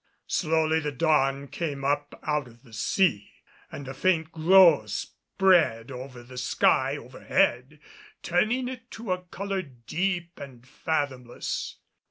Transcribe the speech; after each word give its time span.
Slowly 0.25 0.79
the 0.79 0.91
dawn 0.91 1.47
came 1.47 1.85
up 1.85 2.19
out 2.23 2.47
of 2.47 2.63
the 2.63 2.73
sea, 2.73 3.33
and 3.71 3.87
a 3.87 3.93
faint 3.93 4.31
glow 4.31 4.87
spread 4.87 5.91
over 5.91 6.23
the 6.23 6.39
sky 6.39 6.97
overhead, 6.97 7.79
turning 8.23 8.67
it 8.67 8.89
to 8.89 9.11
a 9.11 9.21
color 9.21 9.61
deep 9.61 10.39
and 10.39 10.65
fathomless. 10.65 11.75